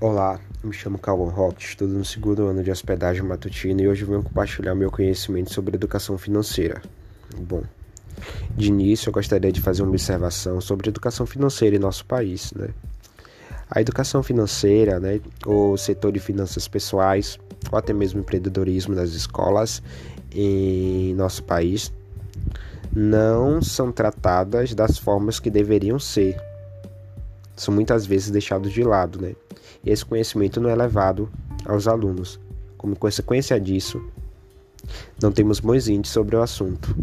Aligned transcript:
Olá, 0.00 0.38
me 0.62 0.72
chamo 0.72 0.96
Calvin 0.96 1.34
Rock, 1.34 1.60
estudo 1.60 1.92
no 1.92 2.04
segundo 2.04 2.46
ano 2.46 2.62
de 2.62 2.70
hospedagem 2.70 3.20
matutina 3.24 3.82
e 3.82 3.88
hoje 3.88 4.04
venho 4.04 4.22
compartilhar 4.22 4.72
meu 4.76 4.92
conhecimento 4.92 5.52
sobre 5.52 5.74
educação 5.74 6.16
financeira. 6.16 6.80
Bom, 7.36 7.64
de 8.56 8.68
início 8.68 9.08
eu 9.08 9.12
gostaria 9.12 9.50
de 9.50 9.60
fazer 9.60 9.82
uma 9.82 9.90
observação 9.90 10.60
sobre 10.60 10.88
educação 10.88 11.26
financeira 11.26 11.74
em 11.74 11.80
nosso 11.80 12.06
país, 12.06 12.52
né? 12.52 12.68
A 13.68 13.80
educação 13.80 14.22
financeira, 14.22 15.00
né, 15.00 15.20
o 15.44 15.76
setor 15.76 16.12
de 16.12 16.20
finanças 16.20 16.68
pessoais, 16.68 17.36
ou 17.72 17.76
até 17.76 17.92
mesmo 17.92 18.20
empreendedorismo 18.20 18.94
nas 18.94 19.10
escolas 19.10 19.82
em 20.30 21.12
nosso 21.14 21.42
país, 21.42 21.92
não 22.94 23.60
são 23.60 23.90
tratadas 23.90 24.74
das 24.74 24.96
formas 24.96 25.40
que 25.40 25.50
deveriam 25.50 25.98
ser. 25.98 26.40
São 27.58 27.74
muitas 27.74 28.06
vezes 28.06 28.30
deixados 28.30 28.72
de 28.72 28.82
lado, 28.82 29.20
né? 29.20 29.34
e 29.84 29.90
esse 29.90 30.04
conhecimento 30.04 30.60
não 30.60 30.68
é 30.70 30.74
levado 30.74 31.30
aos 31.64 31.88
alunos. 31.88 32.40
Como 32.76 32.96
consequência 32.96 33.60
disso, 33.60 34.02
não 35.20 35.32
temos 35.32 35.58
bons 35.60 35.88
índices 35.88 36.12
sobre 36.12 36.36
o 36.36 36.42
assunto. 36.42 36.96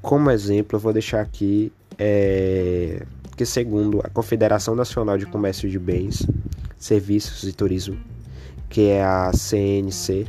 Como 0.00 0.30
exemplo, 0.30 0.76
eu 0.76 0.80
vou 0.80 0.92
deixar 0.92 1.20
aqui 1.20 1.72
é, 1.98 3.04
que, 3.36 3.44
segundo 3.46 4.00
a 4.04 4.10
Confederação 4.10 4.74
Nacional 4.74 5.16
de 5.16 5.26
Comércio 5.26 5.70
de 5.70 5.78
Bens, 5.78 6.26
Serviços 6.76 7.44
e 7.44 7.52
Turismo, 7.52 7.96
que 8.68 8.88
é 8.88 9.02
a 9.02 9.30
CNC, 9.32 10.26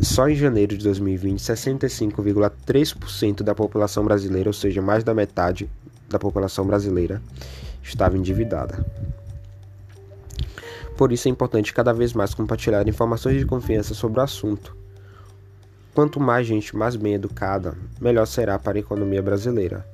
só 0.00 0.28
em 0.28 0.34
janeiro 0.34 0.76
de 0.76 0.84
2020, 0.84 1.38
65,3% 1.38 3.42
da 3.42 3.54
população 3.54 4.04
brasileira, 4.04 4.48
ou 4.48 4.54
seja, 4.54 4.80
mais 4.80 5.04
da 5.04 5.12
metade 5.12 5.68
da 6.10 6.18
população 6.18 6.66
brasileira, 6.66 7.22
estava 7.82 8.18
endividada. 8.18 8.84
Por 10.96 11.12
isso 11.12 11.28
é 11.28 11.30
importante 11.30 11.72
cada 11.72 11.94
vez 11.94 12.12
mais 12.12 12.34
compartilhar 12.34 12.86
informações 12.86 13.38
de 13.38 13.46
confiança 13.46 13.94
sobre 13.94 14.20
o 14.20 14.22
assunto. 14.22 14.76
Quanto 15.94 16.20
mais 16.20 16.46
gente 16.46 16.76
mais 16.76 16.94
bem 16.94 17.14
educada, 17.14 17.74
melhor 18.00 18.26
será 18.26 18.58
para 18.58 18.76
a 18.76 18.80
economia 18.80 19.22
brasileira. 19.22 19.86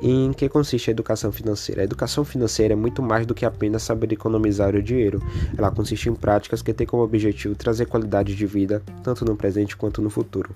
em 0.00 0.32
que 0.32 0.48
consiste 0.48 0.90
a 0.90 0.92
educação 0.92 1.32
financeira? 1.32 1.80
A 1.80 1.84
educação 1.84 2.24
financeira 2.24 2.72
é 2.72 2.76
muito 2.76 3.02
mais 3.02 3.26
do 3.26 3.34
que 3.34 3.44
apenas 3.44 3.82
saber 3.82 4.12
economizar 4.12 4.76
o 4.76 4.82
dinheiro. 4.82 5.20
Ela 5.56 5.72
consiste 5.72 6.08
em 6.08 6.14
práticas 6.14 6.62
que 6.62 6.72
têm 6.72 6.86
como 6.86 7.02
objetivo 7.02 7.56
trazer 7.56 7.86
qualidade 7.86 8.36
de 8.36 8.46
vida, 8.46 8.80
tanto 9.02 9.24
no 9.24 9.34
presente 9.34 9.76
quanto 9.76 10.00
no 10.00 10.08
futuro. 10.08 10.54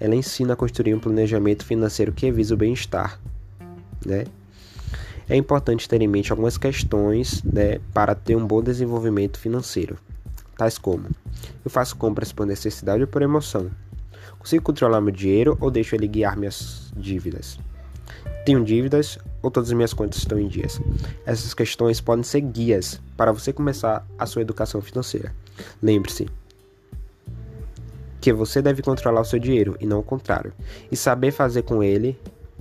Ela 0.00 0.16
ensina 0.16 0.54
a 0.54 0.56
construir 0.56 0.94
um 0.94 0.98
planejamento 0.98 1.64
financeiro 1.64 2.12
que 2.12 2.32
visa 2.32 2.54
o 2.54 2.56
bem-estar, 2.56 3.20
né? 4.04 4.24
é 5.30 5.36
importante 5.36 5.88
ter 5.88 6.02
em 6.02 6.08
mente 6.08 6.32
algumas 6.32 6.58
questões 6.58 7.40
né, 7.44 7.78
para 7.94 8.16
ter 8.16 8.34
um 8.34 8.44
bom 8.44 8.60
desenvolvimento 8.60 9.38
financeiro, 9.38 9.96
tais 10.58 10.76
como: 10.76 11.06
eu 11.64 11.70
faço 11.70 11.96
compras 11.96 12.32
por 12.32 12.44
necessidade 12.44 13.02
ou 13.02 13.06
por 13.06 13.22
emoção? 13.22 13.70
Consigo 14.40 14.64
controlar 14.64 15.00
meu 15.00 15.12
dinheiro 15.12 15.56
ou 15.60 15.70
deixo 15.70 15.94
ele 15.94 16.08
guiar 16.08 16.36
minhas 16.36 16.92
dívidas? 16.96 17.60
Tenho 18.44 18.64
dívidas 18.64 19.18
ou 19.42 19.50
todas 19.50 19.68
as 19.68 19.74
minhas 19.74 19.92
contas 19.92 20.18
estão 20.18 20.38
em 20.38 20.48
dias? 20.48 20.80
Essas 21.24 21.54
questões 21.54 22.00
podem 22.00 22.24
ser 22.24 22.40
guias 22.40 23.00
para 23.16 23.32
você 23.32 23.52
começar 23.52 24.04
a 24.18 24.26
sua 24.26 24.42
educação 24.42 24.80
financeira. 24.80 25.32
Lembre-se 25.80 26.26
que 28.20 28.32
você 28.32 28.60
deve 28.60 28.82
controlar 28.82 29.22
o 29.22 29.24
seu 29.24 29.38
dinheiro 29.38 29.76
e 29.80 29.86
não 29.86 30.00
o 30.00 30.02
contrário, 30.02 30.52
e 30.90 30.96
saber 30.96 31.30
fazer 31.30 31.62
com 31.62 31.82
ele 31.82 32.18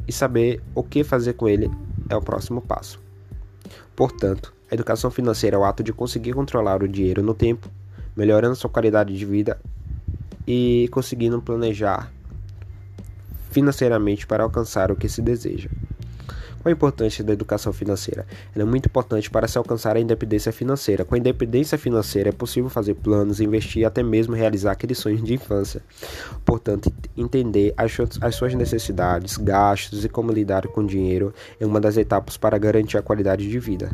e 0.08 0.12
saber 0.12 0.62
o 0.74 0.82
que 0.82 1.04
fazer 1.04 1.34
com 1.34 1.48
ele 1.48 1.70
é 2.10 2.16
o 2.16 2.22
próximo 2.22 2.62
passo. 2.62 3.00
Portanto, 3.96 4.54
a 4.72 4.74
educação 4.74 5.12
financeira 5.12 5.56
é 5.56 5.60
o 5.60 5.66
ato 5.66 5.84
de 5.84 5.92
conseguir 5.92 6.34
controlar 6.34 6.82
o 6.82 6.88
dinheiro 6.88 7.22
no 7.22 7.34
tempo, 7.34 7.70
melhorando 8.16 8.56
sua 8.56 8.70
qualidade 8.70 9.16
de 9.16 9.26
vida 9.26 9.60
e 10.48 10.88
conseguindo 10.92 11.42
planejar 11.42 12.12
financeiramente 13.52 14.26
para 14.26 14.44
alcançar 14.44 14.92
o 14.92 14.96
que 14.96 15.10
se 15.10 15.22
deseja. 15.22 15.70
Qual 16.62 16.70
a 16.70 16.72
importância 16.72 17.24
da 17.24 17.32
educação 17.32 17.72
financeira? 17.72 18.28
Ela 18.54 18.64
é 18.64 18.66
muito 18.66 18.88
importante 18.88 19.30
para 19.30 19.48
se 19.48 19.58
alcançar 19.58 19.96
a 19.96 20.00
independência 20.00 20.52
financeira. 20.52 21.06
Com 21.06 21.16
a 21.16 21.18
independência 21.18 21.78
financeira 21.78 22.30
é 22.30 22.32
possível 22.34 22.70
fazer 22.70 22.96
planos, 22.96 23.40
investir 23.40 23.84
e 23.84 23.86
até 23.86 24.04
mesmo 24.04 24.36
realizar 24.36 24.74
aqueles 24.74 24.98
sonhos 24.98 25.24
de 25.24 25.34
infância. 25.34 25.82
Portanto, 26.44 26.92
entender 27.16 27.74
as, 27.78 27.96
as 28.20 28.36
suas 28.36 28.54
necessidades, 28.54 29.38
gastos 29.38 30.04
e 30.04 30.10
como 30.10 30.34
lidar 30.34 30.68
com 30.68 30.82
o 30.82 30.88
dinheiro 30.88 31.34
é 31.60 31.66
uma 31.66 31.80
das 31.80 31.96
etapas 31.96 32.36
para 32.36 32.58
garantir 32.58 32.98
a 32.98 33.02
qualidade 33.02 33.48
de 33.48 33.60
vida. 33.60 33.90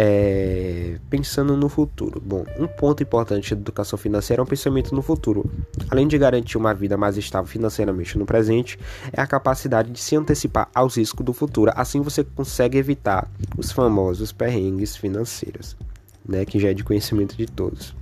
É, 0.00 0.96
pensando 1.10 1.56
no 1.56 1.68
futuro. 1.68 2.22
Bom, 2.24 2.44
um 2.56 2.68
ponto 2.68 3.02
importante 3.02 3.52
da 3.52 3.60
educação 3.60 3.98
financeira 3.98 4.40
é 4.40 4.44
um 4.44 4.46
pensamento 4.46 4.94
no 4.94 5.02
futuro. 5.02 5.44
Além 5.90 6.06
de 6.06 6.16
garantir 6.16 6.56
uma 6.56 6.72
vida 6.72 6.96
mais 6.96 7.16
estável 7.16 7.48
financeiramente 7.48 8.16
no 8.16 8.24
presente, 8.24 8.78
é 9.12 9.20
a 9.20 9.26
capacidade 9.26 9.90
de 9.90 9.98
se 9.98 10.14
antecipar 10.14 10.68
aos 10.72 10.96
riscos 10.96 11.26
do 11.26 11.32
futuro. 11.32 11.72
Assim 11.74 12.00
você 12.00 12.22
consegue 12.22 12.78
evitar 12.78 13.28
os 13.56 13.72
famosos 13.72 14.30
perrengues 14.30 14.96
financeiros, 14.96 15.76
né, 16.24 16.44
que 16.44 16.60
já 16.60 16.68
é 16.68 16.74
de 16.74 16.84
conhecimento 16.84 17.36
de 17.36 17.46
todos. 17.46 17.92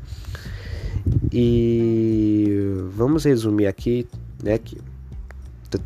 E 1.32 2.58
vamos 2.90 3.24
resumir 3.24 3.68
aqui, 3.68 4.06
né, 4.44 4.58
que 4.58 4.76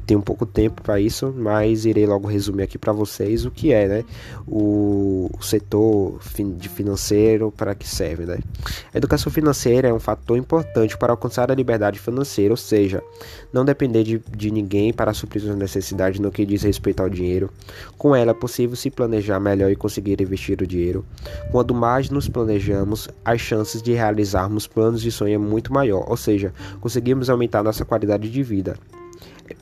tenho 0.07 0.21
pouco 0.21 0.45
tempo 0.47 0.83
para 0.83 1.01
isso, 1.01 1.35
mas 1.37 1.85
irei 1.85 2.07
logo 2.07 2.29
resumir 2.29 2.65
aqui 2.65 2.79
para 2.79 2.93
vocês 2.93 3.45
o 3.45 3.51
que 3.51 3.73
é, 3.73 3.89
né, 3.89 4.05
o, 4.47 5.31
setor 5.41 6.19
de 6.57 6.69
financeiro 6.69 7.53
para 7.57 7.75
que 7.75 7.89
serve, 7.89 8.27
né. 8.27 8.39
A 8.93 8.99
educação 8.99 9.33
financeira 9.33 9.89
é 9.89 9.93
um 9.93 10.01
fator 10.01 10.37
importante 10.37 10.97
para 10.97 11.13
alcançar 11.13 11.51
a 11.51 11.55
liberdade 11.55 11.99
financeira, 11.99 12.53
ou 12.53 12.57
seja, 12.57 13.03
não 13.53 13.65
depender 13.65 14.05
de, 14.05 14.23
de 14.37 14.51
ninguém 14.51 14.93
para 14.93 15.15
suprir 15.15 15.43
suas 15.43 15.57
necessidades 15.57 16.21
no 16.21 16.31
que 16.31 16.45
diz 16.45 16.63
respeito 16.63 17.01
ao 17.01 17.09
dinheiro. 17.09 17.51
Com 17.97 18.15
ela 18.15 18.31
é 18.33 18.35
possível 18.35 18.77
se 18.77 18.91
planejar 18.91 19.41
melhor 19.41 19.71
e 19.71 19.77
conseguir 19.77 20.21
investir 20.21 20.61
o 20.63 20.67
dinheiro. 20.67 21.05
Quanto 21.51 21.75
mais 21.75 22.11
nos 22.11 22.29
planejamos, 22.29 23.09
as 23.25 23.41
chances 23.41 23.83
de 23.83 23.93
realizarmos 23.93 24.67
planos 24.67 25.01
de 25.03 25.11
sonho 25.11 25.35
é 25.35 25.39
muito 25.39 25.73
maior, 25.73 26.05
ou 26.09 26.17
seja, 26.17 26.53
conseguimos 26.81 27.31
aumentar 27.31 27.63
nossa 27.63 27.85
qualidade 27.85 28.31
de 28.31 28.43
vida 28.43 28.77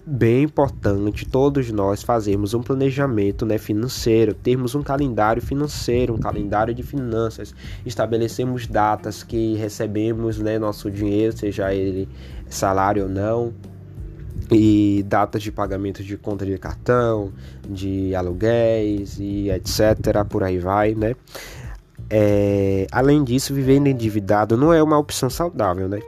bem 0.07 0.45
importante 0.45 1.27
todos 1.27 1.71
nós 1.71 2.03
fazermos 2.03 2.55
um 2.55 2.63
planejamento 2.63 3.45
né, 3.45 3.59
financeiro, 3.59 4.35
termos 4.35 4.75
um 4.75 4.83
calendário 4.83 5.43
financeiro, 5.43 6.15
um 6.15 6.19
calendário 6.19 6.75
de 6.75 6.83
finanças, 6.83 7.55
estabelecemos 7.85 8.67
datas 8.67 9.23
que 9.23 9.55
recebemos 9.57 10.39
né, 10.39 10.59
nosso 10.59 10.91
dinheiro, 10.91 11.37
seja 11.37 11.73
ele 11.75 12.09
salário 12.49 13.05
ou 13.05 13.09
não, 13.09 13.53
e 14.51 15.05
datas 15.07 15.43
de 15.43 15.53
pagamento 15.53 16.03
de 16.03 16.17
conta 16.17 16.47
de 16.47 16.57
cartão, 16.59 17.33
de 17.69 18.15
aluguéis 18.15 19.19
e 19.19 19.51
etc. 19.51 20.25
Por 20.29 20.43
aí 20.43 20.59
vai, 20.59 20.95
né? 20.95 21.15
É, 22.11 22.87
além 22.91 23.23
disso, 23.23 23.53
vivendo 23.53 23.87
endividado 23.87 24.57
não 24.57 24.73
é 24.73 24.83
uma 24.83 24.97
opção 24.97 25.29
saudável, 25.29 25.89
né? 25.89 26.01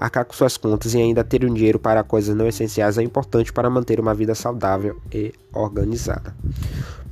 Arcar 0.00 0.24
com 0.24 0.32
suas 0.32 0.56
contas 0.56 0.94
e 0.94 0.98
ainda 0.98 1.22
ter 1.22 1.44
um 1.44 1.52
dinheiro 1.52 1.78
para 1.78 2.02
coisas 2.02 2.34
não 2.34 2.48
essenciais 2.48 2.96
é 2.96 3.02
importante 3.02 3.52
para 3.52 3.68
manter 3.68 4.00
uma 4.00 4.14
vida 4.14 4.34
saudável 4.34 4.98
e 5.12 5.30
organizada. 5.52 6.34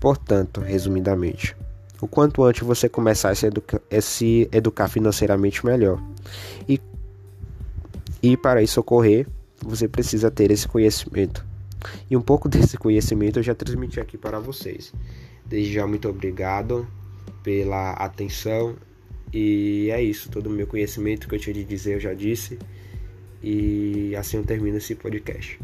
Portanto, 0.01 0.63
resumidamente, 0.63 1.55
o 2.01 2.09
quanto 2.09 2.43
antes 2.43 2.63
você 2.63 2.89
começar 2.89 3.29
a 3.29 3.35
se, 3.35 3.47
a 3.47 4.01
se 4.01 4.49
educar 4.51 4.89
financeiramente 4.89 5.67
melhor. 5.67 6.03
E, 6.67 6.81
e 8.23 8.39
para 8.39 8.63
isso 8.63 8.81
ocorrer, 8.81 9.27
você 9.61 9.87
precisa 9.87 10.31
ter 10.31 10.51
esse 10.51 10.67
conhecimento. 10.67 11.45
E 12.11 12.17
um 12.17 12.23
pouco 12.23 12.49
desse 12.51 12.79
conhecimento 12.79 13.39
eu 13.39 13.43
já 13.43 13.55
transmiti 13.55 14.01
aqui 14.01 14.17
para 14.17 14.41
vocês. 14.41 14.95
Desde 15.45 15.75
já, 15.75 15.87
muito 15.87 16.09
obrigado 16.09 16.87
pela 17.43 17.93
atenção 17.93 18.77
e 19.33 19.91
é 19.91 20.03
isso, 20.03 20.31
todo 20.31 20.47
o 20.47 20.51
meu 20.51 20.67
conhecimento 20.67 21.29
que 21.29 21.35
eu 21.35 21.39
tinha 21.39 21.55
de 21.55 21.65
dizer 21.65 21.95
eu 21.95 22.01
já 22.01 22.15
disse. 22.15 22.59
E 23.43 24.15
assim 24.17 24.39
eu 24.39 24.45
termino 24.45 24.79
esse 24.79 24.95
podcast. 24.95 25.59